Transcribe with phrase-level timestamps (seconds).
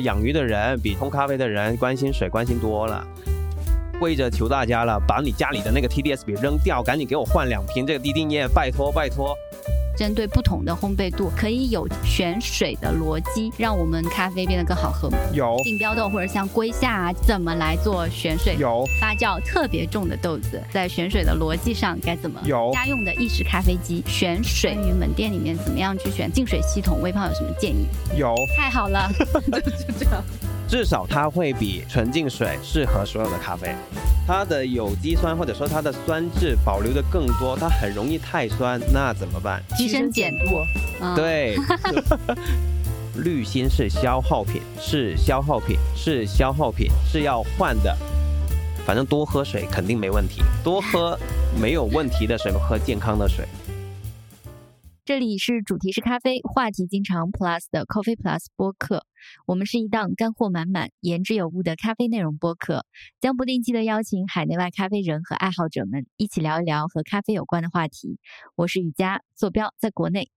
[0.00, 3.06] 养鱼的人比冲咖啡的人关心水关心多了。
[4.00, 9.36] 跪着求大家了，把你家里的那个 TDS 笔扔掉，赶紧给我换两瓶这个滴定液，拜托拜托。
[9.96, 15.18] 针对不同的烘焙度，可以有选水的逻辑，让我们咖啡变得更好喝吗？
[15.32, 18.56] 有竞标豆或者像龟夏啊，怎么来做选水？
[18.58, 22.40] 有发酵特别重的豆子，在选水的逻辑上该怎么？
[22.44, 27.00] 有家用的意式咖啡机选水与门店里面怎么样去选净水系统？
[27.00, 27.86] 微胖有什么建议？
[28.16, 30.22] 有，太好了， 就这样。
[30.68, 33.74] 至少它会比纯净水适合所有的咖啡。
[34.26, 39.62] 它的有机酸或者说它的酸质保留的更多，它很容易太酸，那怎么办？
[39.76, 40.64] 提升碱度。
[41.02, 41.56] 嗯对，
[43.16, 47.94] 滤芯是消耗品，是消耗品，是消耗品，是要换的。
[48.86, 51.18] 反正多喝水肯定没问题，多喝
[51.60, 53.46] 没有问题的水，喝健康的水。
[55.06, 59.04] 这里是主题是咖啡，话题经常 Plus 的 Coffee Plus 播客。
[59.46, 62.86] 我们是一档干货满满、言之有物的咖啡内容播客，
[63.20, 68.18] 将不定期的邀请海内外咖啡人和爱好者们一起聊一聊和咖啡有关的话题。
[68.54, 70.30] 我是雨佳，坐标在国内。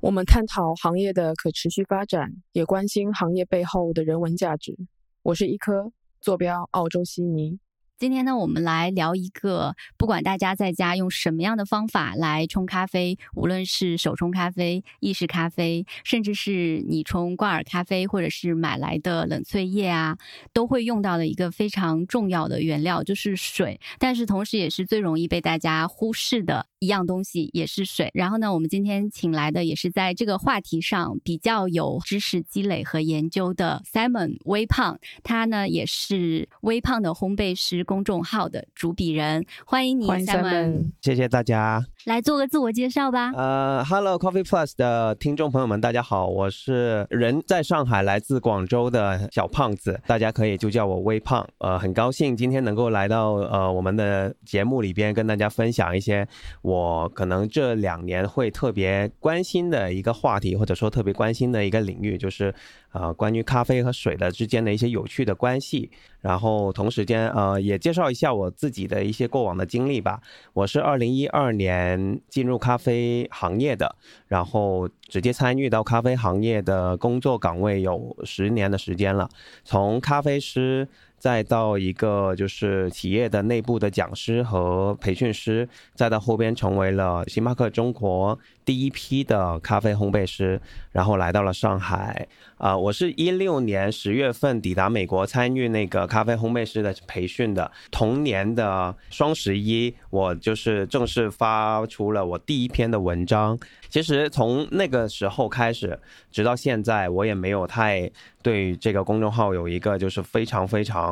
[0.00, 4.74] 我们探讨行业的可持续发展，也关心行业背后的人文价值。
[5.22, 7.58] 我是一颗，坐标澳洲悉尼。
[7.98, 20.16] 今天呢，我们来聊一个，不管大家在家用什么样的方法来冲咖啡，无论是手冲咖啡、意式咖啡，甚至是你冲挂耳咖啡，或者是买来的冷萃液啊，
[20.52, 23.80] 都会用到的一个非常重要的原料就是水。
[23.98, 28.12] 但是同时也是最容易被大家忽视的一样东西，也是水。
[28.14, 37.84] 然后呢，我们今天请来的也是在这个话题上比较有知识积累和研究的 Simon 微胖，他呢也是微胖的烘焙师。
[37.88, 40.92] 公众号的主笔人，欢迎你欢迎 Simon。
[41.00, 41.82] 谢谢大家。
[42.04, 43.32] 来做个自我介绍吧。
[43.34, 51.46] 呃，Hello Coffee Plus 的听众朋友们，大家好，我是人在上海，来自广州的小胖子，大家可以就叫我微胖。
[51.58, 56.26] 呃，很高兴今天能够来到呃我们的节目里边，跟大家分享一些
[56.62, 62.54] 我可能这两年会特别关心的一个话题，或者说特别关心的一个领域，就是
[62.92, 65.90] 呃关于咖啡和水的之间的一些有趣的关系。
[66.20, 70.20] 然后同时间呃也介绍一下我自己的一些过往的经历吧。
[70.52, 71.87] 我是二零一二年
[72.28, 73.94] 进入咖啡行业的，
[74.26, 79.28] 然后直接参与到咖啡行业的工作岗位有十年的时间了，
[79.64, 80.88] 从咖啡师。
[81.18, 90.60] 再到一个就是企业的内部的讲师和培训师，再到后边成为了星巴克中国第一批的咖啡烘焙师，
[90.92, 92.26] 然后来到了上海。
[92.58, 97.70] 啊、我是一六年十月份抵达美国，参与那个咖啡烘焙师的培训的。
[97.88, 103.56] 同年的双十一，我就是正式发出了我第一篇的文章。
[103.88, 105.96] 其实从那个时候开始，
[106.32, 108.10] 直到现在，我也没有太
[108.42, 111.07] 对这个公众号有一个就是非常非常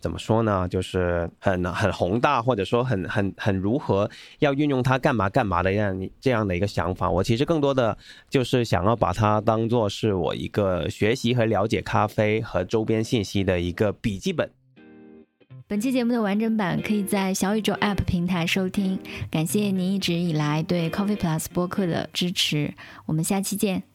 [0.00, 4.10] 怎么说呢，就是很很宏大，或者说很很很如何
[4.40, 7.10] 要运用它干嘛干嘛的样这样的一个想法。
[7.10, 7.96] 我其实更多的
[8.28, 14.50] 就是想要把它当做是我一个学习和了解咖啡和周边信息的一个笔记本。
[15.66, 18.98] 本期节目的完整版可以在小宇宙 App 平台收听。
[19.30, 22.74] 感谢您一直以来对 Coffee Plus 播客的支持，
[23.06, 23.84] 我们下期见。